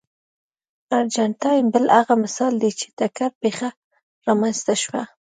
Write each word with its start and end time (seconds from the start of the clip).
ارجنټاین 0.97 1.63
بل 1.73 1.85
هغه 1.97 2.13
مثال 2.23 2.53
دی 2.61 2.71
چې 2.79 2.85
ټکر 2.97 3.29
پېښه 3.41 3.69
رامنځته 4.27 4.73
شوه. 4.83 5.01